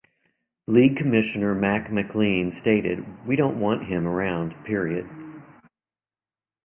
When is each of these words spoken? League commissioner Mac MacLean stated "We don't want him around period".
League 0.65 0.97
commissioner 0.97 1.53
Mac 1.53 1.91
MacLean 1.91 2.51
stated 2.51 3.05
"We 3.27 3.35
don't 3.35 3.59
want 3.59 3.85
him 3.85 4.07
around 4.07 4.55
period". 4.65 5.07